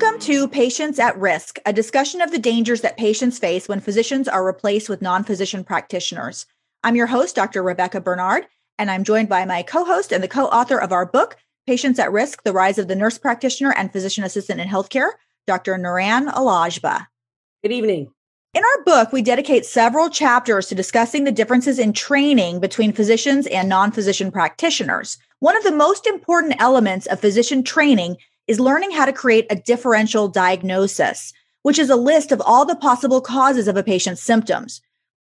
[0.00, 4.28] Welcome to Patients at Risk, a discussion of the dangers that patients face when physicians
[4.28, 6.46] are replaced with non physician practitioners.
[6.84, 7.64] I'm your host, Dr.
[7.64, 8.46] Rebekah Bernard,
[8.78, 11.36] and I'm joined by my co host and the co author of our book,
[11.66, 15.10] Patients at Risk The Rise of the Nurse Practitioner and Physician Assistant in Healthcare,
[15.48, 15.76] Dr.
[15.76, 17.08] Niran Al-Agba.
[17.64, 18.12] Good evening.
[18.54, 23.48] In our book, we dedicate several chapters to discussing the differences in training between physicians
[23.48, 25.18] and non physician practitioners.
[25.40, 28.16] One of the most important elements of physician training
[28.48, 32.74] is learning how to create a differential diagnosis, which is a list of all the
[32.74, 34.80] possible causes of a patient's symptoms.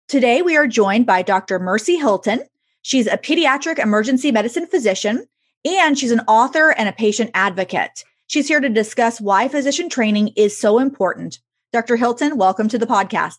[0.07, 1.59] Today, we are joined by Dr.
[1.59, 2.43] Mercy Hylton.
[2.83, 5.27] She's a pediatric emergency medicine physician,
[5.65, 8.05] and she's an author and a patient advocate.
[8.27, 11.39] She's here to discuss why physician training is so important.
[11.73, 11.97] Dr.
[11.97, 13.39] Hylton, welcome to the podcast.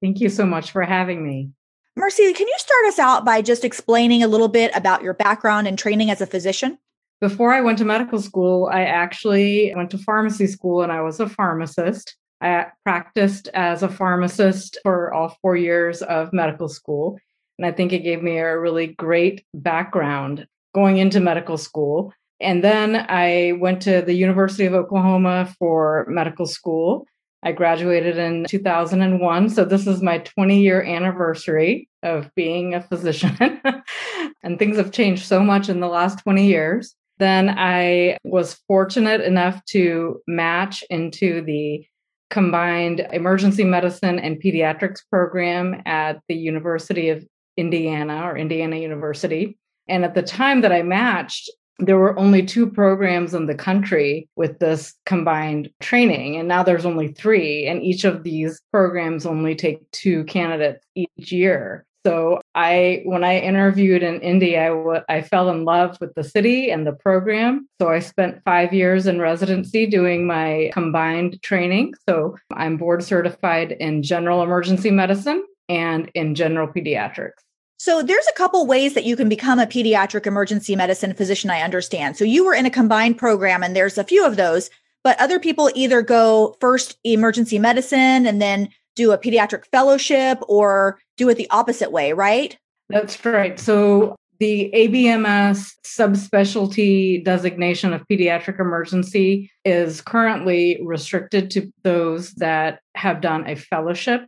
[0.00, 1.50] Thank you so much for having me.
[1.94, 5.68] Mercy, can you start us out by just explaining a little bit about your background
[5.68, 6.78] and training as a physician?
[7.22, 11.20] Before I went to medical school, I actually went to pharmacy school and I was
[11.20, 12.16] a pharmacist.
[12.40, 17.20] I practiced as a pharmacist for all four years of medical school.
[17.58, 22.12] And I think it gave me a really great background going into medical school.
[22.40, 27.06] And then I went to the University of Oklahoma for medical school.
[27.44, 29.48] I graduated in 2001.
[29.50, 33.60] So this is my 20 year anniversary of being a physician.
[34.42, 36.96] and things have changed so much in the last 20 years.
[37.22, 41.86] Then I was fortunate enough to match into the
[42.30, 47.24] combined emergency medicine and pediatrics program at the University of
[47.56, 49.56] Indiana or Indiana University.
[49.86, 54.28] And at the time that I matched, there were only two programs in the country
[54.34, 56.34] with this combined training.
[56.38, 57.68] And now there's only three.
[57.68, 61.86] And each of these programs only take two candidates each year.
[62.04, 66.24] So I, when I interviewed in Indy, I, w- I fell in love with the
[66.24, 67.68] city and the program.
[67.80, 71.94] So I spent five years in residency doing my combined training.
[72.08, 77.30] So I'm board certified in general emergency medicine and in general pediatrics.
[77.78, 81.62] So there's a couple ways that you can become a pediatric emergency medicine physician, I
[81.62, 82.16] understand.
[82.16, 84.70] So you were in a combined program and there's a few of those,
[85.02, 90.98] but other people either go first emergency medicine and then do a pediatric fellowship or
[91.22, 92.56] do it the opposite way, right?
[92.88, 93.58] That's right.
[93.58, 103.20] So the ABMS subspecialty designation of pediatric emergency is currently restricted to those that have
[103.20, 104.22] done a fellowship.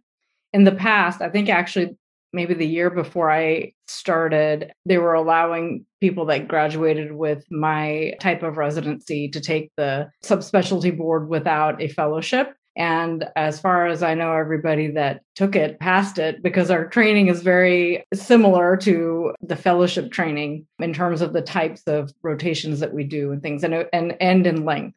[0.52, 1.96] In the past, I think actually
[2.32, 8.44] maybe the year before I started, they were allowing people that graduated with my type
[8.44, 12.54] of residency to take the subspecialty board without a fellowship.
[12.76, 17.28] And as far as I know, everybody that took it passed it because our training
[17.28, 22.92] is very similar to the fellowship training in terms of the types of rotations that
[22.92, 24.96] we do and things and, and end in length.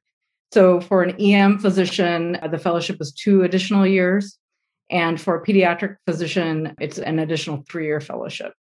[0.51, 4.39] So for an EM physician, the fellowship is two additional years.
[4.89, 8.53] And for a pediatric physician, it's an additional three year fellowship.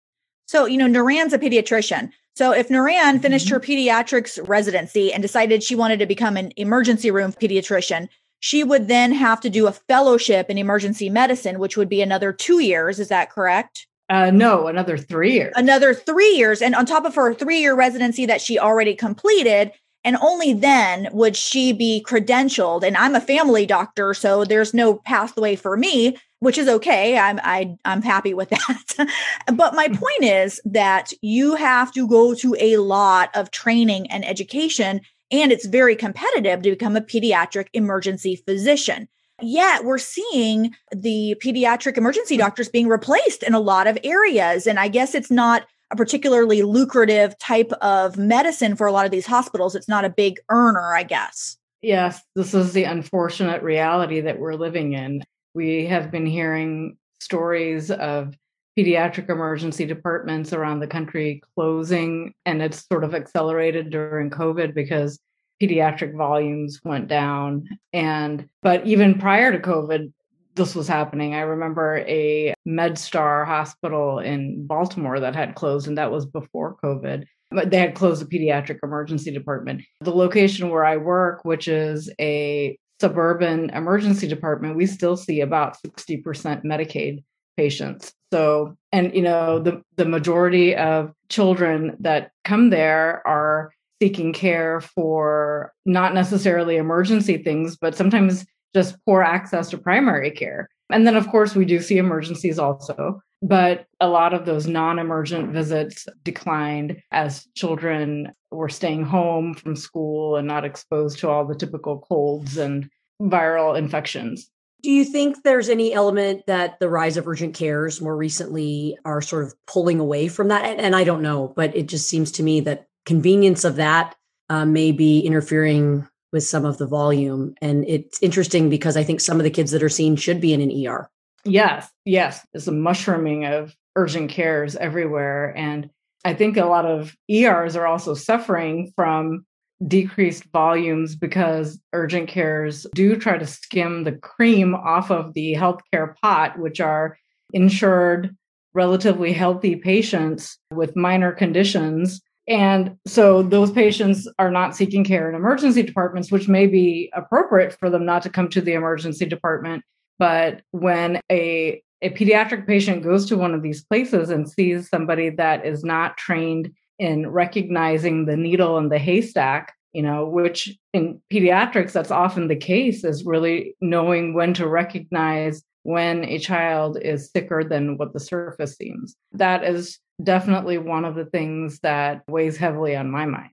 [0.48, 2.10] So, you know, Niran's a pediatrician.
[2.36, 3.56] So if Nuran finished mm-hmm.
[3.56, 8.10] her pediatrics residency and decided she wanted to become an emergency room pediatrician,
[8.46, 12.32] she would then have to do a fellowship in emergency medicine, which would be another
[12.32, 13.00] two years.
[13.00, 13.88] Is that correct?
[14.08, 15.52] Uh, no, another three years.
[15.56, 16.62] Another three years.
[16.62, 19.72] And on top of her three year residency that she already completed,
[20.04, 22.84] and only then would she be credentialed.
[22.84, 27.18] And I'm a family doctor, so there's no pathway for me, which is okay.
[27.18, 29.08] I'm I, I'm happy with that.
[29.56, 34.24] but my point is that you have to go to a lot of training and
[34.24, 35.02] education
[35.32, 39.08] and it's very competitive to become a pediatric emergency physician.
[39.42, 42.42] Yet we're seeing the pediatric emergency hmm.
[42.42, 44.68] doctors being replaced in a lot of areas.
[44.68, 49.12] And I guess it's not a particularly lucrative type of medicine for a lot of
[49.12, 49.76] these hospitals.
[49.76, 51.58] It's not a big earner, I guess.
[51.82, 55.22] Yes, this is the unfortunate reality that we're living in.
[55.54, 58.36] We have been hearing stories of
[58.78, 65.20] pediatric emergency departments around the country closing, and it's sort of accelerated during COVID because
[65.62, 67.68] pediatric volumes went down.
[67.94, 70.12] And but even prior to COVID,
[70.56, 71.36] this was happening.
[71.36, 77.26] I remember a MedStar hospital in Baltimore that had closed, and that was before COVID.
[77.52, 79.84] But they had closed the pediatric emergency department.
[80.02, 85.78] The location where I work, which is a suburban emergency department, we still see about
[85.86, 87.24] 60% Medicaid
[87.58, 88.14] patients.
[88.34, 93.72] So, and you know, the the majority of children that come there are
[94.02, 100.68] seeking care for not necessarily emergency things, but sometimes just poor access to primary care.
[100.92, 103.22] And then, of course, we do see emergencies also.
[103.42, 109.76] but a lot of those non emergent visits declined as children were staying home from
[109.76, 112.90] school and not exposed to all the typical colds and
[113.22, 114.50] viral infections.
[114.86, 119.20] Do you think there's any element that the rise of urgent cares more recently are
[119.20, 120.64] sort of pulling away from that?
[120.64, 124.16] And, and I don't know, but it just seems to me that convenience of that
[124.48, 127.56] uh, may be interfering with some of the volume.
[127.64, 130.54] And it's interesting because I think some of the kids that are seen should be
[130.54, 131.10] in an ER.
[131.46, 132.46] Yes, yes.
[132.54, 135.52] There's a mushrooming of urgent cares everywhere.
[135.58, 135.90] And
[136.24, 139.48] I think a lot of ERs are also suffering from
[139.88, 146.16] decreased volumes because urgent cares do try to skim the cream off of the healthcare
[146.22, 147.18] pot, which are
[147.54, 148.36] insured,
[148.74, 152.22] relatively healthy patients with minor conditions.
[152.48, 157.74] And so those patients are not seeking care in emergency departments, which may be appropriate
[157.80, 159.84] for them not to come to the emergency department.
[160.20, 165.30] But when a a pediatric patient goes to one of these places and sees somebody
[165.30, 171.22] that is not trained in recognizing the needle in the haystack, you know, which in
[171.32, 177.30] pediatrics, that's often the case, is really knowing when to recognize when a child is
[177.32, 179.16] sicker than what the surface seems.
[179.34, 183.52] That is definitely one of the things that weighs heavily on my mind.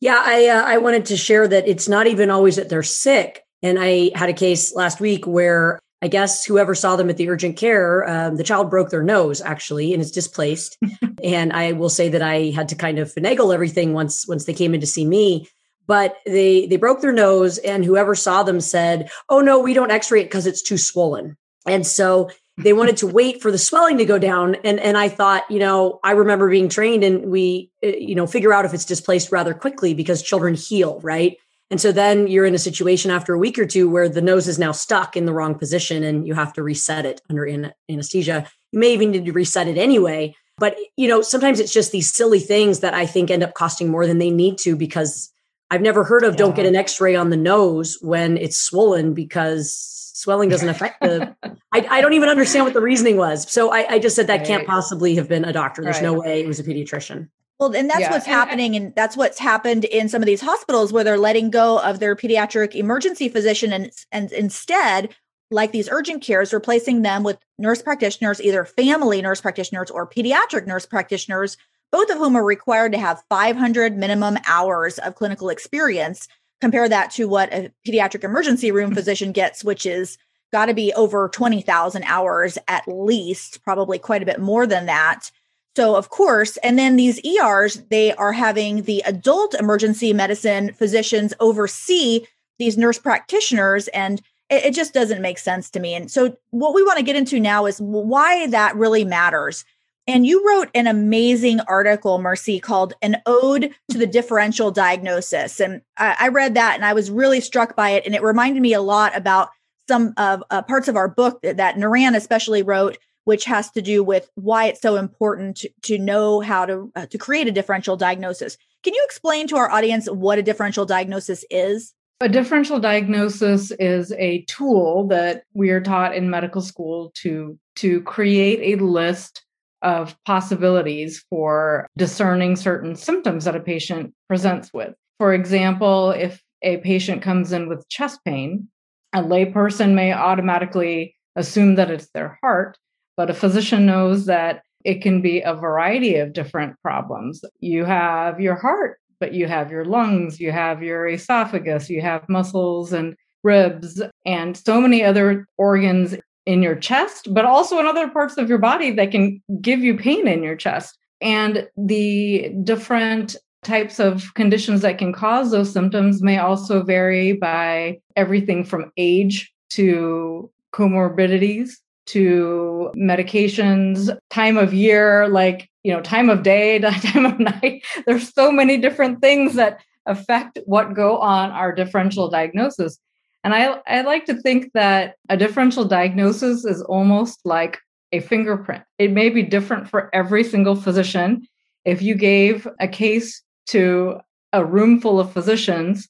[0.00, 3.42] Yeah, I uh, I wanted to share that it's not even always that they're sick.
[3.62, 7.30] And I had a case last week where I guess whoever saw them at the
[7.30, 10.76] urgent care, um, the child broke their nose actually and is displaced.
[11.24, 14.52] and I will say that I had to kind of finagle everything once once they
[14.52, 15.48] came in to see me.
[15.86, 19.90] But they they broke their nose, and whoever saw them said, "Oh no, we don't
[19.90, 23.96] X-ray it because it's too swollen." And so they wanted to wait for the swelling
[23.96, 24.56] to go down.
[24.56, 28.26] And and I thought, you know, I remember being trained, and we, uh, you know,
[28.26, 31.38] figure out if it's displaced rather quickly because children heal, right?
[31.70, 34.46] And so then you're in a situation after a week or two where the nose
[34.48, 37.46] is now stuck in the wrong position and you have to reset it under
[37.90, 38.46] anesthesia.
[38.72, 40.34] You may even need to reset it anyway.
[40.58, 43.90] But, you know, sometimes it's just these silly things that I think end up costing
[43.90, 45.32] more than they need to because
[45.70, 46.38] I've never heard of yeah.
[46.38, 51.00] don't get an x ray on the nose when it's swollen because swelling doesn't affect
[51.00, 51.34] the.
[51.42, 53.50] I, I, don't even understand what the reasoning was.
[53.50, 54.46] So I, I just said that right.
[54.46, 55.82] can't possibly have been a doctor.
[55.82, 56.04] There's right.
[56.04, 57.28] no way it was a pediatrician.
[57.58, 58.10] Well, and that's yeah.
[58.10, 61.78] what's happening, and that's what's happened in some of these hospitals where they're letting go
[61.78, 65.14] of their pediatric emergency physician, and and instead,
[65.50, 70.66] like these urgent cares, replacing them with nurse practitioners, either family nurse practitioners or pediatric
[70.66, 71.56] nurse practitioners,
[71.92, 76.26] both of whom are required to have 500 minimum hours of clinical experience.
[76.60, 80.18] Compare that to what a pediatric emergency room physician gets, which is
[80.52, 85.30] got to be over 20,000 hours at least, probably quite a bit more than that.
[85.76, 91.34] So, of course, and then these ERs, they are having the adult emergency medicine physicians
[91.40, 92.26] oversee
[92.58, 93.88] these nurse practitioners.
[93.88, 95.94] And it, it, just doesn't make sense to me.
[95.94, 99.64] And so, what we want to get into now is why that really matters.
[100.06, 105.60] And you wrote an amazing article, Mercy, called An Ode to the Differential Diagnosis.
[105.60, 108.04] And I, I read that and I was really struck by it.
[108.04, 109.48] And it reminded me a lot about
[109.88, 113.82] some of uh, parts of our book that, that Niran especially wrote which has to
[113.82, 117.52] do with why it's so important to, to know how to uh, to create a
[117.52, 118.56] differential diagnosis.
[118.82, 121.94] Can you explain to our audience what a differential diagnosis is?
[122.20, 128.00] A differential diagnosis is a tool that we are taught in medical school to to
[128.02, 129.44] create a list
[129.82, 134.94] of possibilities for discerning certain symptoms that a patient presents with.
[135.18, 138.68] For example, if a patient comes in with chest pain,
[139.12, 142.78] a layperson may automatically assume that it's their heart
[143.16, 147.42] but a physician knows that it can be a variety of different problems.
[147.60, 152.28] You have your heart, but you have your lungs, you have your esophagus, you have
[152.28, 156.16] muscles and ribs, and so many other organs
[156.46, 159.96] in your chest, but also in other parts of your body that can give you
[159.96, 160.98] pain in your chest.
[161.20, 167.98] And the different types of conditions that can cause those symptoms may also vary by
[168.14, 171.70] everything from age to comorbidities
[172.06, 177.84] to medications, time of year, like, you know, time of day, time of night.
[178.06, 182.98] There's so many different things that affect what go on our differential diagnosis.
[183.42, 187.78] And I, I like to think that a differential diagnosis is almost like
[188.12, 188.82] a fingerprint.
[188.98, 191.46] It may be different for every single physician.
[191.84, 194.18] If you gave a case to
[194.52, 196.08] a room full of physicians,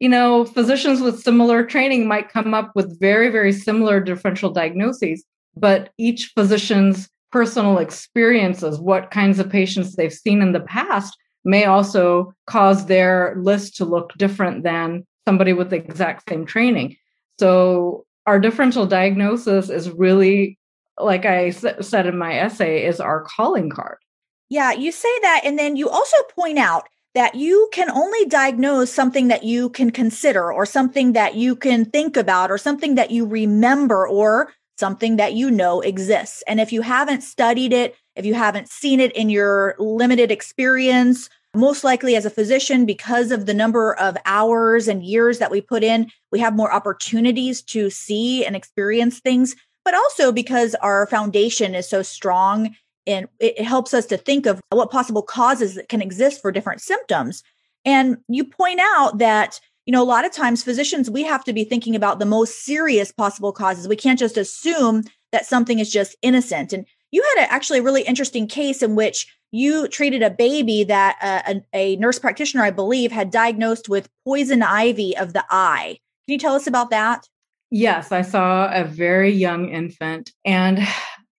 [0.00, 5.24] you know, physicians with similar training might come up with very, very similar differential diagnoses,
[5.56, 11.64] but each physician's personal experiences, what kinds of patients they've seen in the past, may
[11.64, 16.96] also cause their list to look different than somebody with the exact same training.
[17.38, 20.58] So, our differential diagnosis is really
[21.00, 23.98] like I said in my essay, is our calling card.
[24.50, 25.42] Yeah, you say that.
[25.44, 29.90] And then you also point out that you can only diagnose something that you can
[29.90, 35.16] consider or something that you can think about or something that you remember or something
[35.16, 36.44] that you know exists.
[36.46, 41.28] And if you haven't studied it, if you haven't seen it in your limited experience,
[41.56, 45.60] most likely as a physician, because of the number of hours and years that we
[45.60, 51.04] put in, we have more opportunities to see and experience things, but also because our
[51.08, 52.76] foundation is so strong
[53.08, 56.80] and it helps us to think of what possible causes that can exist for different
[56.80, 57.42] symptoms.
[57.84, 61.52] And you point out that, you know, a lot of times physicians, we have to
[61.52, 63.88] be thinking about the most serious possible causes.
[63.88, 66.72] We can't just assume that something is just innocent.
[66.72, 70.84] And you had a, actually a really interesting case in which you treated a baby
[70.84, 75.44] that uh, a, a nurse practitioner, I believe, had diagnosed with poison ivy of the
[75.50, 75.98] eye.
[76.26, 77.26] Can you tell us about that?
[77.70, 80.32] Yes, I saw a very young infant.
[80.44, 80.86] And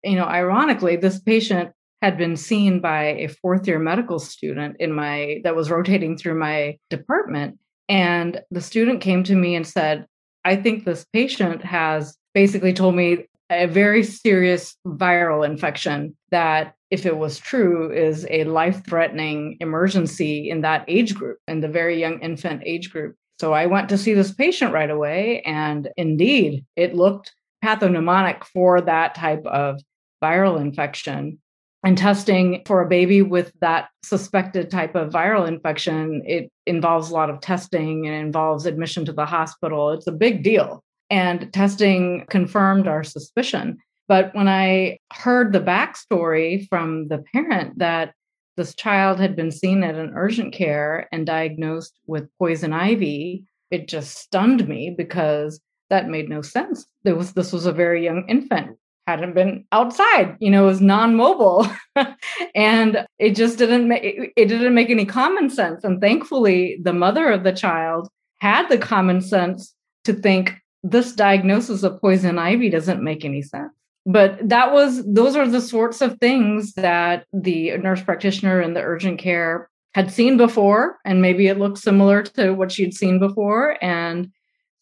[0.03, 4.93] you know, ironically, this patient had been seen by a fourth year medical student in
[4.93, 7.59] my that was rotating through my department.
[7.89, 10.07] And the student came to me and said,
[10.45, 17.07] I think this patient has basically told me a very serious viral infection that, if
[17.07, 21.99] it was true, is a life threatening emergency in that age group, in the very
[21.99, 23.17] young infant age group.
[23.41, 25.43] So I went to see this patient right away.
[25.43, 27.35] And indeed, it looked
[27.65, 29.81] pathognomonic for that type of
[30.23, 31.39] viral infection.
[31.85, 37.15] And testing for a baby with that suspected type of viral infection, it involves a
[37.15, 39.91] lot of testing and involves admission to the hospital.
[39.91, 40.83] It's a big deal.
[41.09, 43.79] And testing confirmed our suspicion.
[44.09, 48.13] But when I heard the backstory from the parent that
[48.57, 53.87] this child had been seen at an urgent care and diagnosed with poison ivy, it
[53.87, 56.87] just stunned me because that made no sense.
[57.05, 58.77] There was this was a very young infant
[59.09, 61.67] hadn't been outside you know was non-mobile.
[62.55, 65.83] And it just didn't make it didn't make any common sense.
[65.83, 68.09] And thankfully the mother of the child
[68.41, 73.73] had the common sense to think this diagnosis of poison ivy doesn't make any sense.
[74.07, 78.83] But that was those are the sorts of things that the nurse practitioner in the
[78.83, 80.99] urgent care had seen before.
[81.05, 83.83] And maybe it looked similar to what she'd seen before.
[83.83, 84.31] And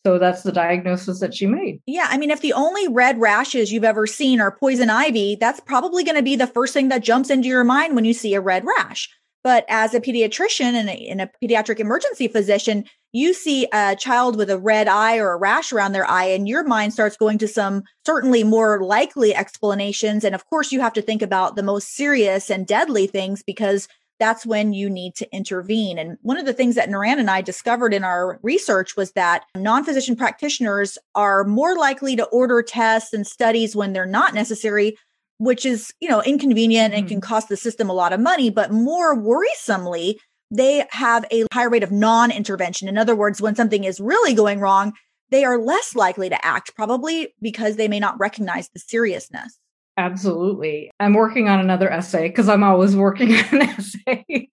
[0.07, 1.81] so that's the diagnosis that she made.
[1.85, 2.07] Yeah.
[2.09, 6.05] I mean, if the only red rashes you've ever seen are poison ivy, that's probably
[6.05, 8.41] going to be the first thing that jumps into your mind when you see a
[8.41, 9.11] red rash.
[9.43, 14.37] But as a pediatrician and a, and a pediatric emergency physician, you see a child
[14.37, 17.39] with a red eye or a rash around their eye, and your mind starts going
[17.39, 20.23] to some certainly more likely explanations.
[20.23, 23.89] And of course, you have to think about the most serious and deadly things because
[24.19, 25.99] that's when you need to intervene.
[25.99, 29.45] And one of the things that Niran and I discovered in our research was that
[29.57, 34.97] non physician practitioners are more likely to order tests and studies when they're not necessary,
[35.39, 37.29] which is, you know, inconvenient and can mm-hmm.
[37.29, 38.51] cost the system a lot of money.
[38.51, 40.17] But more worrisomely,
[40.51, 42.89] they have a higher rate of non intervention.
[42.89, 44.93] In other words, when something is really going wrong,
[45.31, 49.59] they are less likely to act, probably because they may not recognize the seriousness.
[49.99, 50.91] Absolutely.
[51.01, 54.49] I'm working on another essay because I'm always working on an essay.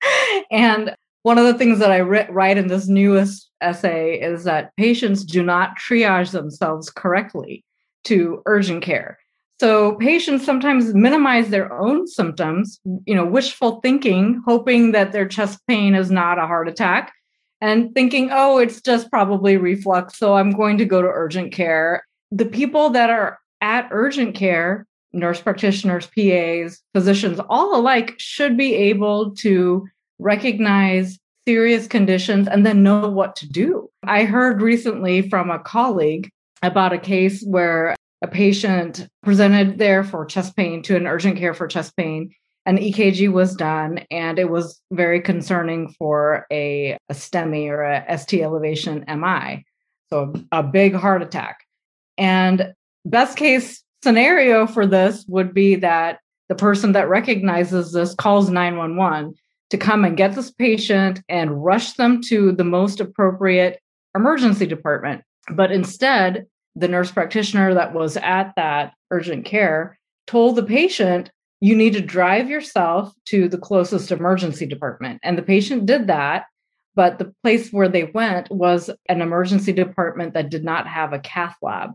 [0.51, 5.23] and one of the things that I write in this newest essay is that patients
[5.23, 7.63] do not triage themselves correctly
[8.05, 9.17] to urgent care.
[9.59, 15.59] So patients sometimes minimize their own symptoms, you know, wishful thinking, hoping that their chest
[15.67, 17.13] pain is not a heart attack
[17.61, 20.17] and thinking, oh, it's just probably reflux.
[20.17, 22.03] So I'm going to go to urgent care.
[22.31, 28.73] The people that are at urgent care nurse practitioners, PAs, physicians, all alike should be
[28.75, 29.87] able to
[30.19, 33.89] recognize serious conditions and then know what to do.
[34.03, 36.29] I heard recently from a colleague
[36.61, 41.53] about a case where a patient presented there for chest pain to an urgent care
[41.53, 42.33] for chest pain.
[42.65, 48.17] An EKG was done, and it was very concerning for a, a STEMI or a
[48.17, 49.65] ST elevation MI,
[50.09, 51.65] so a big heart attack.
[52.17, 56.19] And best case scenario for this would be that
[56.49, 59.33] the person that recognizes this calls 911
[59.69, 63.79] to come and get this patient and rush them to the most appropriate
[64.15, 65.23] emergency department.
[65.49, 66.45] But instead,
[66.75, 71.31] the nurse practitioner that was at that urgent care told the patient,
[71.61, 75.19] you need to drive yourself to the closest emergency department.
[75.23, 76.45] And the patient did that.
[76.95, 81.19] But the place where they went was an emergency department that did not have a
[81.19, 81.91] cath lab.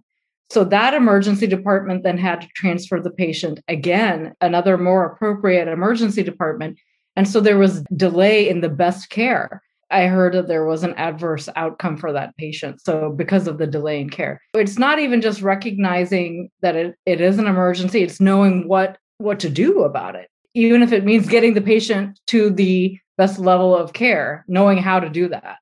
[0.50, 6.22] So that emergency department then had to transfer the patient again, another more appropriate emergency
[6.22, 6.78] department.
[7.16, 9.62] And so there was delay in the best care.
[9.90, 12.80] I heard that there was an adverse outcome for that patient.
[12.82, 17.20] So, because of the delay in care, it's not even just recognizing that it, it
[17.20, 21.26] is an emergency, it's knowing what, what to do about it, even if it means
[21.26, 25.56] getting the patient to the best level of care, knowing how to do that.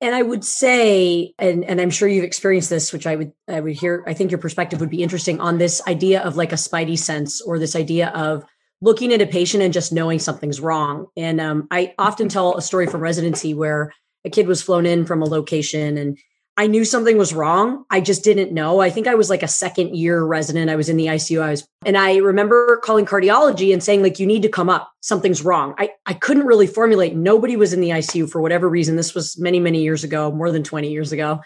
[0.00, 3.60] And I would say, and, and I'm sure you've experienced this, which I would I
[3.60, 6.56] would hear, I think your perspective would be interesting on this idea of like a
[6.56, 8.44] spidey sense or this idea of
[8.82, 11.06] looking at a patient and just knowing something's wrong.
[11.16, 13.92] And um, I often tell a story from residency where
[14.24, 16.18] a kid was flown in from a location and
[16.58, 17.84] I knew something was wrong.
[17.90, 18.80] I just didn't know.
[18.80, 20.70] I think I was like a second year resident.
[20.70, 21.42] I was in the ICU.
[21.42, 24.90] I was, and I remember calling cardiology and saying, like, you need to come up.
[25.00, 25.74] Something's wrong.
[25.76, 27.14] I, I couldn't really formulate.
[27.14, 28.96] Nobody was in the ICU for whatever reason.
[28.96, 31.40] This was many, many years ago, more than 20 years ago.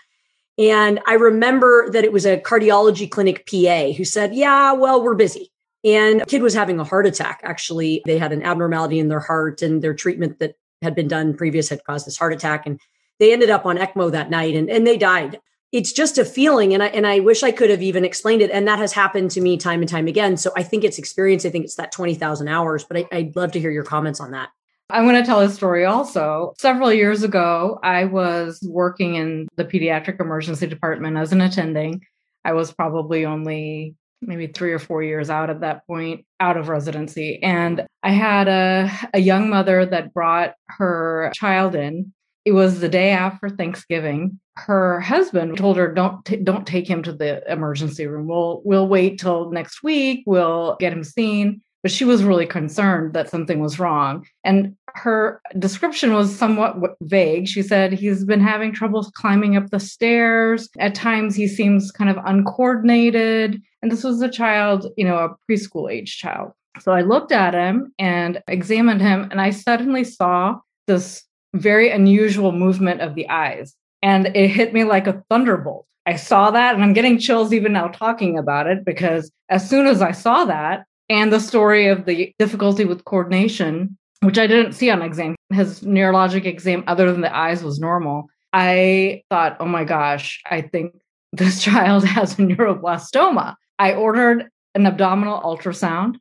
[0.59, 5.15] And I remember that it was a cardiology clinic PA who said, yeah, well, we're
[5.15, 5.51] busy.
[5.83, 7.41] And a kid was having a heart attack.
[7.43, 11.35] Actually, they had an abnormality in their heart and their treatment that had been done
[11.35, 12.67] previous had caused this heart attack.
[12.67, 12.79] And
[13.21, 15.39] they ended up on ECMO that night and, and they died.
[15.71, 16.75] It's just a feeling.
[16.75, 18.51] And I, and I wish I could have even explained it.
[18.51, 20.37] And that has happened to me time and time again.
[20.37, 21.47] So I think it's experience.
[21.47, 24.33] I think it's that 20,000 hours, but I, I'd love to hear your comments on
[24.33, 24.49] that.
[24.89, 26.55] I want to tell a story also.
[26.59, 32.03] Several years ago, I was working in the pediatric emergency department as an attending.
[32.45, 36.69] I was probably only maybe three or four years out at that point, out of
[36.69, 37.41] residency.
[37.43, 42.13] And I had a, a young mother that brought her child in.
[42.45, 44.41] It was the day after Thanksgiving.
[44.57, 48.27] Her husband told her, "Don't t- don't take him to the emergency room.
[48.27, 50.23] We'll we'll wait till next week.
[50.27, 54.27] We'll get him seen." but she was really concerned that something was wrong.
[54.45, 57.49] And her description was somewhat vague.
[57.49, 60.69] She said he's been having trouble climbing up the stairs.
[60.79, 63.63] At times, he seems kind of uncoordinated.
[63.83, 66.53] And this was a child, you know, a preschool age child.
[66.81, 72.53] So I looked at him and examined him, and I suddenly saw this very unusual
[72.53, 73.75] movement of the eyes.
[74.03, 75.87] And it hit me like a thunderbolt.
[76.07, 79.87] I saw that, and I'm getting chills even now talking about it because as soon
[79.87, 84.73] as I saw that, and the story of the difficulty with coordination, which I didn't
[84.73, 85.35] see on exam.
[85.53, 88.29] His neurologic exam, other than the eyes, was normal.
[88.53, 90.95] I thought, oh my gosh, I think
[91.33, 93.57] this child has a neuroblastoma.
[93.79, 96.17] I ordered an abdominal ultrasound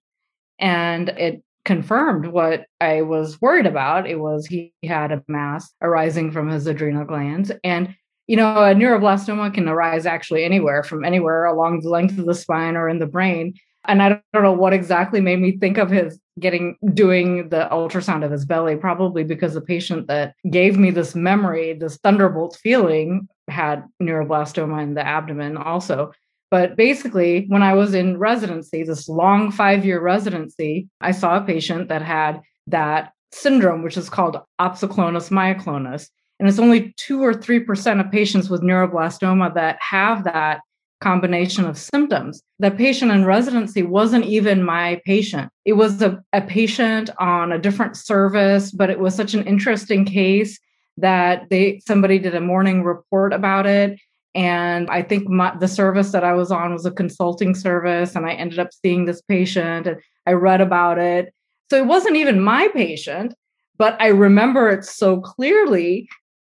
[0.60, 4.10] and it confirmed what I was worried about.
[4.10, 7.52] It was he had a mass arising from his adrenal glands.
[7.64, 12.26] And, you know, a neuroblastoma can arise actually anywhere from anywhere along the length of
[12.26, 13.54] the spine or in the brain
[13.88, 18.26] and I don't know what exactly made me think of his getting doing the ultrasound
[18.26, 23.28] of his belly, probably because the patient that gave me this memory, this thunderbolt feeling,
[23.48, 26.12] had neuroblastoma in the abdomen also.
[26.52, 31.46] But basically, when I was in residency, this long five year residency, I saw a
[31.46, 36.10] patient that had that syndrome, which is called opsoclonus myoclonus.
[36.40, 40.62] And it's only two or 3% of patients with neuroblastoma that have that
[41.02, 42.42] combination of symptoms.
[42.60, 45.50] The patient in residency wasn't even my patient.
[45.66, 50.06] It was a, a patient on a different service, but it was such an interesting
[50.06, 50.60] case
[50.98, 54.00] that they somebody did a morning report about it.
[54.36, 58.26] And I think my, the service that I was on was a consulting service, and
[58.26, 61.34] I ended up seeing this patient and I read about it.
[61.70, 63.34] So it wasn't even my patient,
[63.78, 66.08] but I remember it so clearly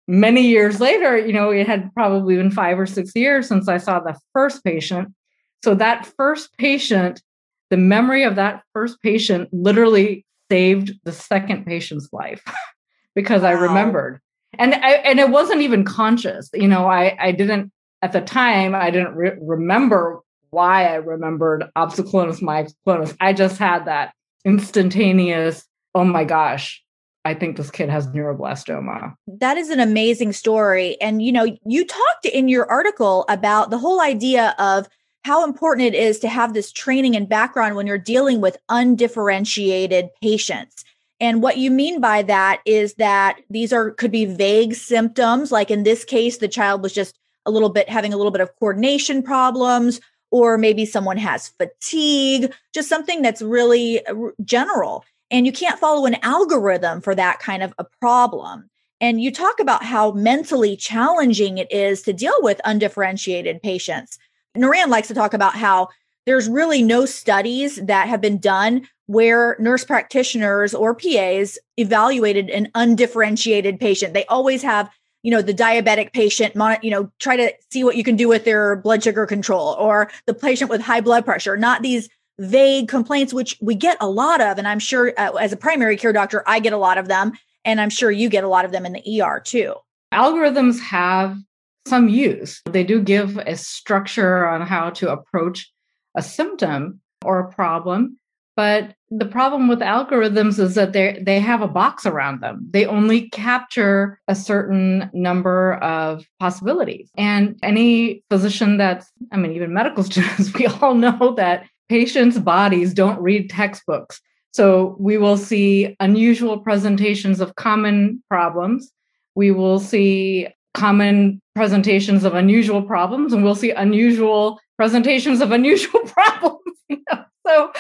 [0.09, 3.77] many years later, you know, it had probably been five or six years since I
[3.77, 5.15] saw the first patient.
[5.63, 7.23] So that first patient,
[7.71, 12.43] the memory of that first patient literally saved the second patient's life
[13.15, 13.49] because wow.
[13.49, 14.21] I remembered.
[14.55, 16.51] And I, and it wasn't even conscious.
[16.55, 21.65] You know, I I didn't at the time I didn't re- remember why I remembered
[21.77, 23.17] opsoclonus myoclonus.
[23.21, 26.83] I just had that instantaneous, oh my gosh,
[27.25, 29.15] I think this kid has neuroblastoma.
[29.27, 30.99] That is an amazing story.
[31.01, 34.89] And, you know, you talked in your article about the whole idea of
[35.25, 40.09] how important it is to have this training and background when you're dealing with undifferentiated
[40.23, 40.85] patients.
[41.21, 45.51] And what you mean by that is that these are could be vague symptoms.
[45.51, 48.41] Like in this case, the child was just a little bit having a little bit
[48.41, 50.01] of coordination problems,
[50.31, 55.05] or maybe someone has fatigue, just something that's really uh, general.
[55.31, 58.71] And you can't follow an algorithm for that kind of a problem.
[59.01, 64.19] And you talk about how mentally challenging it is to deal with undifferentiated patients.
[64.57, 65.89] Niran likes to talk about how
[66.29, 72.69] there's really no studies that have been done where nurse practitioners or PAs evaluated an
[72.75, 74.13] undifferentiated patient.
[74.13, 74.91] They always have,
[75.23, 78.45] you know, the diabetic patient, you know, try to see what you can do with
[78.45, 83.33] their blood sugar control or the patient with high blood pressure, not these vague complaints,
[83.33, 84.59] which we get a lot of.
[84.59, 87.33] And I'm sure uh, as a primary care doctor, I get a lot of them.
[87.65, 89.77] And I'm sure you get a lot of them in the ER too.
[90.13, 91.39] Algorithms have
[91.87, 92.61] some use.
[92.67, 95.73] They do give a structure on how to approach
[96.19, 98.19] a symptom or a problem.
[98.57, 102.67] But the problem with algorithms is that they they have a box around them.
[102.71, 107.09] They only capture a certain number of possibilities.
[107.17, 112.93] And any physician that's, I mean, even medical students, we all know that patients' bodies
[112.93, 114.21] don't read textbooks.
[114.53, 118.91] So we will see unusual presentations of common problems.
[119.37, 126.01] We will see common presentations of unusual problems, and we'll see unusual presentations of unusual
[126.07, 126.57] problems.
[126.91, 127.25] You know?
[127.47, 127.73] So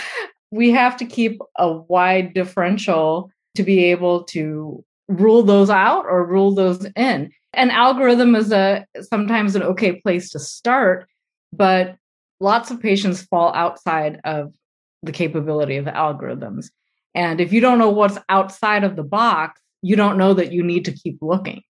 [0.50, 6.26] we have to keep a wide differential to be able to rule those out or
[6.26, 7.32] rule those in.
[7.54, 11.08] An algorithm is a sometimes an okay place to start,
[11.54, 11.96] but
[12.38, 14.52] lots of patients fall outside of
[15.02, 16.66] the capability of algorithms.
[17.14, 20.62] And if you don't know what's outside of the box, you don't know that you
[20.62, 21.62] need to keep looking.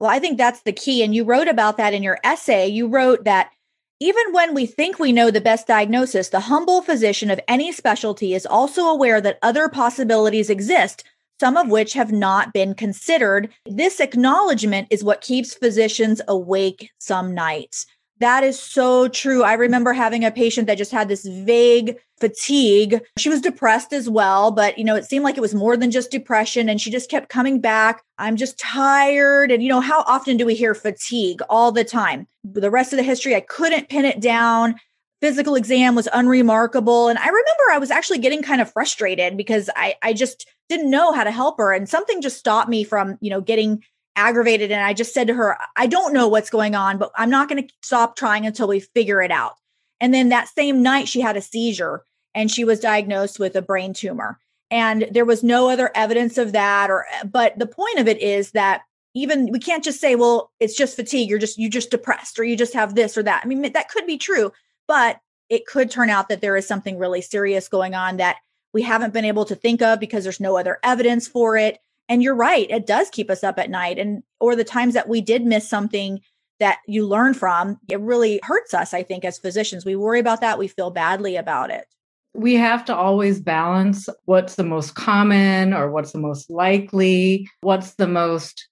[0.00, 1.02] Well, I think that's the key.
[1.02, 2.66] And you wrote about that in your essay.
[2.66, 3.50] You wrote that
[3.98, 8.34] even when we think we know the best diagnosis, the humble physician of any specialty
[8.34, 11.02] is also aware that other possibilities exist,
[11.40, 13.52] some of which have not been considered.
[13.64, 17.86] This acknowledgement is what keeps physicians awake some nights.
[18.18, 19.42] That is so true.
[19.42, 23.02] I remember having a patient that just had this vague fatigue.
[23.18, 25.90] She was depressed as well, but you know, it seemed like it was more than
[25.90, 28.02] just depression and she just kept coming back.
[28.16, 29.52] I'm just tired.
[29.52, 32.26] And you know, how often do we hear fatigue all the time?
[32.42, 34.76] The rest of the history, I couldn't pin it down.
[35.20, 37.08] Physical exam was unremarkable.
[37.08, 40.90] And I remember I was actually getting kind of frustrated because I, I just didn't
[40.90, 41.72] know how to help her.
[41.72, 43.82] And something just stopped me from, you know, getting
[44.16, 44.72] aggravated.
[44.72, 47.48] And I just said to her, I don't know what's going on, but I'm not
[47.48, 49.54] going to stop trying until we figure it out.
[50.00, 52.02] And then that same night, she had a seizure
[52.34, 54.38] and she was diagnosed with a brain tumor.
[54.70, 56.90] And there was no other evidence of that.
[56.90, 58.82] Or, but the point of it is that
[59.14, 61.30] even we can't just say, well, it's just fatigue.
[61.30, 63.42] You're just, you just depressed or you just have this or that.
[63.44, 64.52] I mean, that could be true,
[64.88, 68.36] but it could turn out that there is something really serious going on that
[68.74, 72.22] we haven't been able to think of because there's no other evidence for it and
[72.22, 75.20] you're right it does keep us up at night and or the times that we
[75.20, 76.20] did miss something
[76.58, 79.84] that you learn from it really hurts us i think as physicians.
[79.84, 81.86] We worry about that we feel badly about it.
[82.34, 87.94] We have to always balance what's the most common or what's the most likely what's
[87.94, 88.68] the most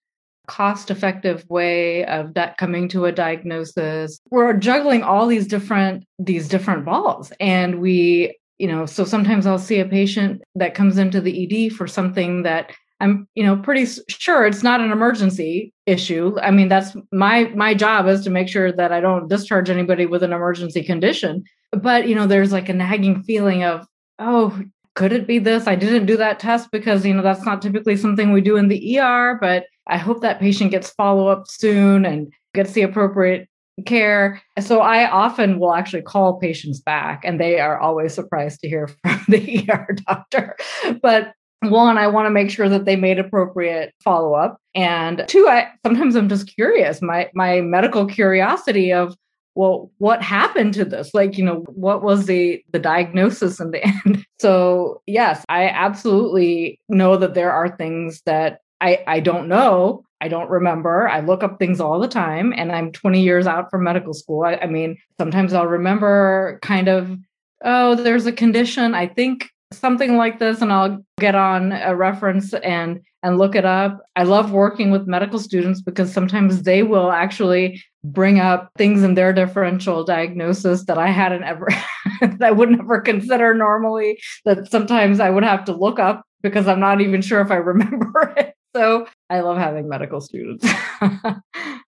[0.47, 4.21] cost effective way of that coming to a diagnosis.
[4.31, 9.59] We're juggling all these different these different balls and we you know so sometimes i'll
[9.59, 13.87] see a patient that comes into the ed for something that I'm, you know, pretty
[14.09, 16.37] sure it's not an emergency issue.
[16.41, 20.07] I mean, that's my my job is to make sure that I don't discharge anybody
[20.07, 21.45] with an emergency condition.
[21.73, 23.87] But, you know, there's like a nagging feeling of,
[24.19, 24.63] oh,
[24.95, 25.67] could it be this?
[25.67, 28.69] I didn't do that test because, you know, that's not typically something we do in
[28.69, 33.49] the ER, but I hope that patient gets follow up soon and gets the appropriate
[33.87, 34.41] care.
[34.61, 38.87] So I often will actually call patients back and they are always surprised to hear
[39.03, 40.57] from the ER doctor.
[41.03, 41.33] But
[41.71, 44.59] one i want to make sure that they made appropriate follow-up.
[44.75, 49.17] And two i sometimes i'm just curious my my medical curiosity of
[49.55, 51.15] well what happened to this?
[51.15, 54.25] Like you know what was the the diagnosis in the end?
[54.41, 60.29] So yes i absolutely know that there are things that i i don't know i
[60.29, 61.09] don't remember.
[61.09, 64.45] I look up things all the time and i'm 20 years out from medical school.
[64.45, 67.17] I, I mean sometimes i'll remember kind of
[67.65, 68.95] oh there's a condition.
[68.95, 73.65] I think something like this and I'll get on a reference and and look it
[73.65, 74.03] up.
[74.17, 79.15] I love working with medical students because sometimes they will actually bring up things in
[79.15, 81.69] their differential diagnosis that I hadn't ever
[82.21, 86.69] that I would never consider normally that sometimes I would have to look up because
[86.69, 88.55] I'm not even sure if I remember it.
[88.77, 90.69] So I love having medical students.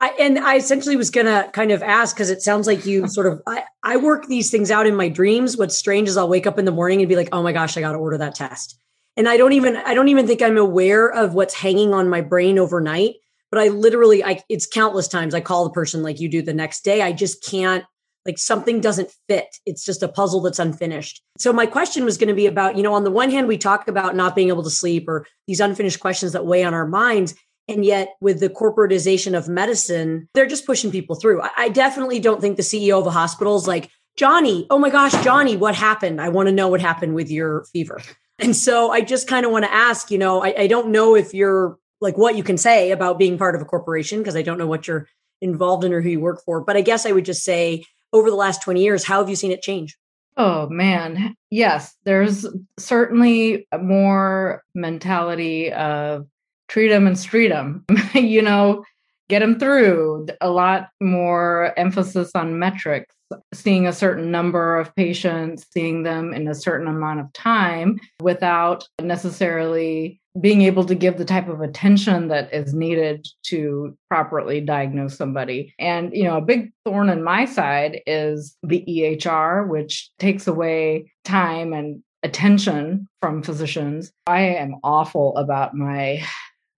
[0.00, 3.06] I, and I essentially was going to kind of ask because it sounds like you
[3.08, 5.56] sort of I, I work these things out in my dreams.
[5.56, 7.76] What's strange is I'll wake up in the morning and be like, "Oh my gosh,
[7.76, 8.78] I got to order that test."
[9.16, 12.20] And I don't even I don't even think I'm aware of what's hanging on my
[12.20, 13.16] brain overnight.
[13.50, 16.54] But I literally, I it's countless times I call the person like you do the
[16.54, 17.02] next day.
[17.02, 17.84] I just can't
[18.26, 19.56] like something doesn't fit.
[19.66, 21.22] It's just a puzzle that's unfinished.
[21.38, 23.56] So my question was going to be about, you know, on the one hand, we
[23.56, 26.86] talk about not being able to sleep or these unfinished questions that weigh on our
[26.86, 27.34] minds.
[27.70, 31.40] And yet, with the corporatization of medicine, they're just pushing people through.
[31.56, 35.12] I, definitely don't think the CEO of a hospital is like, Johnny, oh my gosh,
[35.22, 36.20] Johnny, what happened?
[36.20, 38.02] I want to know what happened with your fever.
[38.40, 41.14] And so I just kind of want to ask, you know, I, I don't know
[41.14, 44.42] if you're like what you can say about being part of a corporation because I
[44.42, 45.06] don't know what you're
[45.40, 46.60] involved in or who you work for.
[46.60, 49.36] But I guess I would just say over the last 20 years, how have you
[49.36, 49.96] seen it change?
[50.36, 52.46] Oh man, yes, there's
[52.78, 56.26] certainly more mentality of
[56.70, 57.84] treat them and street them.
[58.14, 58.84] you know,
[59.28, 60.28] get them through.
[60.40, 63.14] A lot more emphasis on metrics,
[63.52, 68.88] seeing a certain number of patients, seeing them in a certain amount of time without
[69.02, 75.16] necessarily being able to give the type of attention that is needed to properly diagnose
[75.16, 75.74] somebody.
[75.80, 81.12] And, you know, a big thorn in my side is the EHR, which takes away
[81.24, 84.12] time and attention from physicians.
[84.28, 86.22] I am awful about my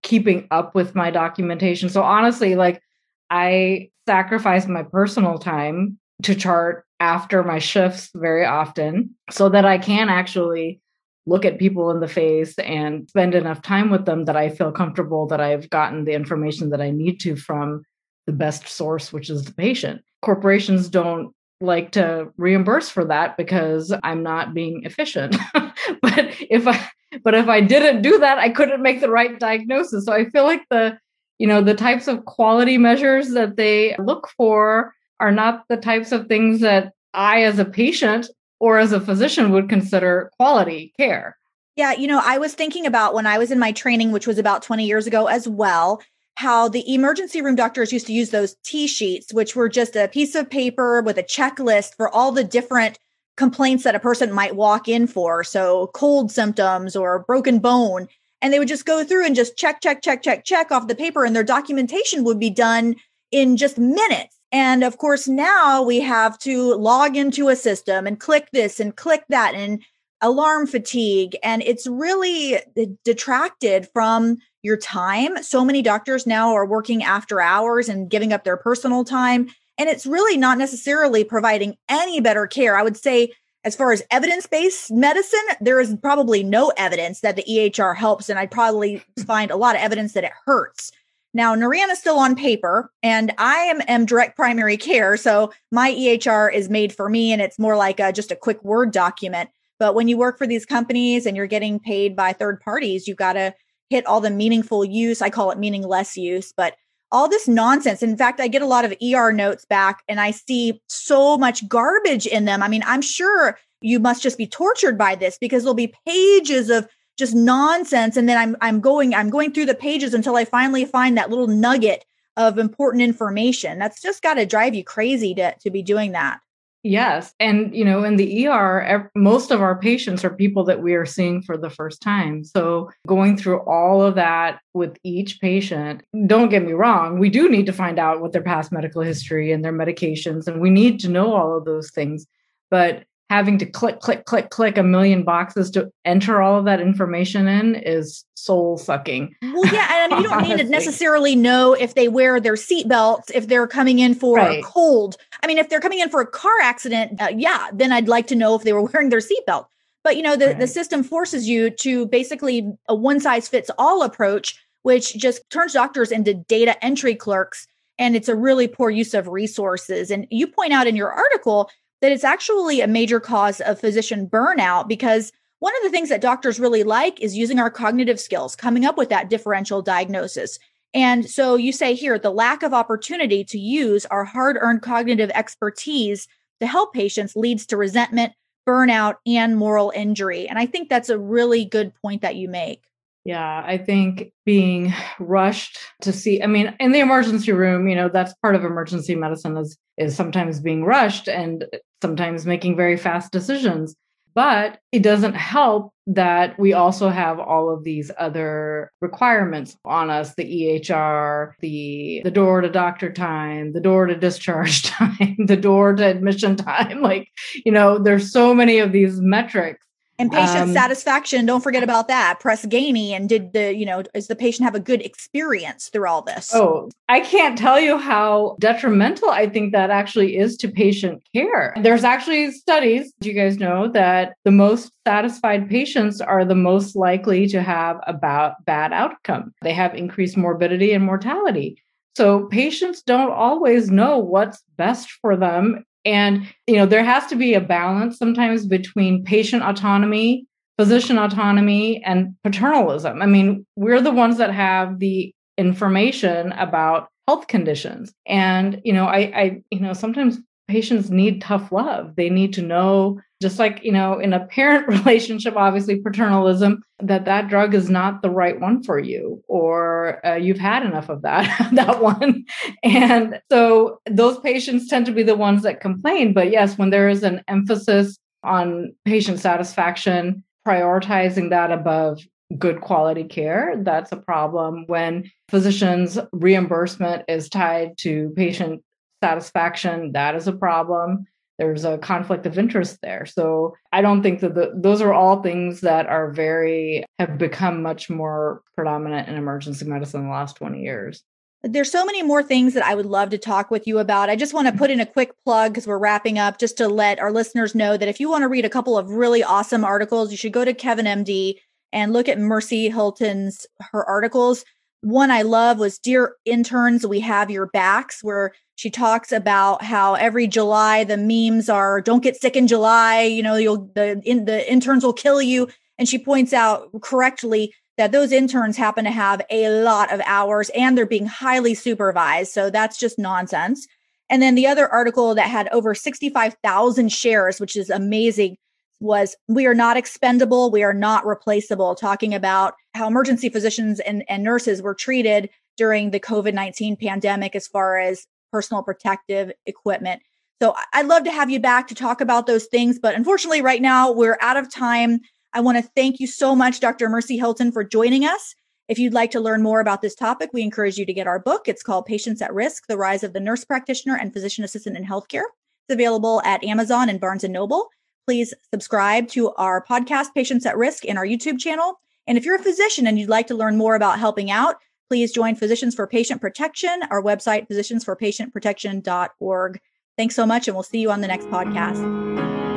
[0.02, 1.88] keeping up with my documentation.
[1.88, 2.82] So honestly, like
[3.30, 9.78] I sacrifice my personal time to chart after my shifts very often so that I
[9.78, 10.80] can actually
[11.26, 14.72] look at people in the face and spend enough time with them that I feel
[14.72, 17.82] comfortable that I've gotten the information that I need to from
[18.26, 20.02] the best source, which is the patient.
[20.20, 21.32] Corporations don't
[21.62, 25.36] like to reimburse for that because I'm not being efficient.
[25.54, 26.88] but if I
[27.24, 30.04] but if I didn't do that, I couldn't make the right diagnosis.
[30.06, 30.98] So I feel like the
[31.38, 36.12] you know the types of quality measures that they look for are not the types
[36.12, 38.28] of things that I as a patient
[38.60, 41.36] or as a physician would consider quality care.
[41.76, 44.38] Yeah, you know, I was thinking about when I was in my training, which was
[44.38, 46.02] about 20 years ago as well,
[46.36, 50.08] how the emergency room doctors used to use those T sheets, which were just a
[50.08, 52.98] piece of paper with a checklist for all the different
[53.36, 55.44] complaints that a person might walk in for.
[55.44, 58.08] So, cold symptoms or broken bone.
[58.40, 60.96] And they would just go through and just check, check, check, check, check off the
[60.96, 62.96] paper, and their documentation would be done
[63.30, 64.36] in just minutes.
[64.50, 68.94] And of course, now we have to log into a system and click this and
[68.96, 69.82] click that and
[70.20, 71.36] alarm fatigue.
[71.42, 72.58] And it's really
[73.04, 75.42] detracted from your time.
[75.42, 79.48] So many doctors now are working after hours and giving up their personal time.
[79.78, 82.76] And it's really not necessarily providing any better care.
[82.76, 83.32] I would say,
[83.64, 88.28] as far as evidence based medicine, there is probably no evidence that the EHR helps.
[88.28, 90.90] And I'd probably find a lot of evidence that it hurts.
[91.34, 95.16] Now, Narayan is still on paper, and I am, am direct primary care.
[95.16, 98.62] So my EHR is made for me, and it's more like a, just a quick
[98.62, 99.48] Word document.
[99.78, 103.16] But when you work for these companies and you're getting paid by third parties, you've
[103.16, 103.54] got to
[103.92, 105.20] hit all the meaningful use.
[105.20, 106.76] I call it meaningless use, but
[107.12, 108.02] all this nonsense.
[108.02, 111.68] In fact, I get a lot of ER notes back and I see so much
[111.68, 112.62] garbage in them.
[112.62, 116.70] I mean, I'm sure you must just be tortured by this because there'll be pages
[116.70, 120.46] of just nonsense and then i'm i'm going i'm going through the pages until i
[120.46, 122.06] finally find that little nugget
[122.38, 126.40] of important information that's just got to drive you crazy to to be doing that
[126.82, 127.34] yes.
[127.40, 131.06] And you know in the er most of our patients are people that we are
[131.06, 132.44] seeing for the first time.
[132.44, 137.48] So going through all of that with each patient don't get me wrong we do
[137.48, 140.98] need to find out what their past medical history and their medications and we need
[141.00, 142.26] to know all of those things.
[142.70, 146.82] But having to click, click, click, click a million boxes to enter all of that
[146.82, 149.34] information in is soul sucking.
[149.40, 153.48] Well, yeah, and you don't need to necessarily know if they wear their seatbelts if
[153.48, 154.58] they're coming in for right.
[154.58, 155.16] a cold.
[155.42, 158.26] I mean, if they're coming in for a car accident, uh, yeah, then I'd like
[158.26, 159.64] to know if they were wearing their seatbelt.
[160.04, 160.58] But you know, the, right.
[160.58, 165.72] the system forces you to basically a one size fits all approach, which just turns
[165.72, 167.66] doctors into data entry clerks.
[167.98, 170.10] And it's a really poor use of resources.
[170.10, 171.70] And you point out in your article
[172.02, 176.20] that it's actually a major cause of physician burnout because one of the things that
[176.20, 180.58] doctors really like is using our cognitive skills, coming up with that differential diagnosis.
[180.92, 185.30] And so you say here the lack of opportunity to use our hard earned cognitive
[185.30, 186.26] expertise
[186.60, 188.32] to help patients leads to resentment,
[188.68, 190.48] burnout, and moral injury.
[190.48, 192.82] And I think that's a really good point that you make.
[193.24, 198.08] Yeah, I think being rushed to see, I mean, in the emergency room, you know,
[198.08, 201.66] that's part of emergency medicine is is sometimes being rushed and
[202.00, 203.94] sometimes making very fast decisions.
[204.34, 210.34] But it doesn't help that we also have all of these other requirements on us
[210.34, 215.94] the EHR, the the door to doctor time, the door to discharge time, the door
[215.94, 217.02] to admission time.
[217.02, 217.28] Like,
[217.64, 219.86] you know, there's so many of these metrics
[220.22, 222.40] and patient um, satisfaction, don't forget about that.
[222.40, 226.08] Press Ganey and did the, you know, does the patient have a good experience through
[226.08, 226.54] all this?
[226.54, 231.74] Oh, I can't tell you how detrimental I think that actually is to patient care.
[231.80, 237.48] There's actually studies, you guys know, that the most satisfied patients are the most likely
[237.48, 239.52] to have a bad outcome.
[239.62, 241.82] They have increased morbidity and mortality.
[242.14, 247.36] So patients don't always know what's best for them and, you know, there has to
[247.36, 250.46] be a balance sometimes between patient autonomy,
[250.78, 253.22] physician autonomy, and paternalism.
[253.22, 258.12] I mean, we're the ones that have the information about health conditions.
[258.26, 260.38] And, you know, I, I, you know, sometimes
[260.68, 262.16] patients need tough love.
[262.16, 267.24] They need to know, just like, you know, in a parent relationship, obviously paternalism, that
[267.24, 271.22] that drug is not the right one for you or uh, you've had enough of
[271.22, 272.44] that, that one.
[272.82, 276.32] And so those patients tend to be the ones that complain.
[276.32, 282.20] But yes, when there is an emphasis on patient satisfaction, prioritizing that above
[282.58, 283.74] good quality care.
[283.78, 288.82] That's a problem when physicians' reimbursement is tied to patient
[289.22, 290.12] satisfaction.
[290.12, 291.26] That is a problem.
[291.58, 293.24] There's a conflict of interest there.
[293.24, 297.82] So I don't think that the, those are all things that are very, have become
[297.82, 301.22] much more predominant in emergency medicine in the last 20 years.
[301.62, 304.28] There's so many more things that I would love to talk with you about.
[304.28, 306.88] I just want to put in a quick plug because we're wrapping up just to
[306.88, 309.84] let our listeners know that if you want to read a couple of really awesome
[309.84, 311.54] articles, you should go to Kevin MD
[311.92, 314.64] and look at Mercy Hylton's her articles.
[315.02, 318.52] One I love was Dear Interns, We Have Your Backs, where
[318.82, 323.40] she talks about how every July the memes are don't get sick in July, you
[323.40, 325.68] know, you'll the in, the interns will kill you.
[325.98, 330.68] And she points out correctly that those interns happen to have a lot of hours
[330.70, 332.50] and they're being highly supervised.
[332.50, 333.86] So that's just nonsense.
[334.28, 338.56] And then the other article that had over 65,000 shares, which is amazing,
[338.98, 344.24] was we are not expendable, we are not replaceable, talking about how emergency physicians and,
[344.28, 350.22] and nurses were treated during the COVID 19 pandemic as far as personal protective equipment.
[350.60, 352.98] So I'd love to have you back to talk about those things.
[353.00, 355.18] But unfortunately, right now, we're out of time.
[355.52, 357.08] I want to thank you so much, Dr.
[357.08, 358.54] Mercy Hylton, for joining us.
[358.88, 361.38] If you'd like to learn more about this topic, we encourage you to get our
[361.38, 361.66] book.
[361.66, 365.04] It's called Patients at Risk The Rise of the Nurse Practitioner and Physician Assistant in
[365.04, 365.44] Healthcare.
[365.88, 367.88] It's available at Amazon and Barnes and Noble.
[368.26, 372.00] Please subscribe to our podcast, Patients at Risk, in our YouTube channel.
[372.26, 374.76] And if you're a physician and you'd like to learn more about helping out,
[375.12, 379.80] please join Physicians for Patient Protection, our website, physiciansforpatientprotection.org.
[380.16, 382.71] Thanks so much, and we'll see you on the next podcast.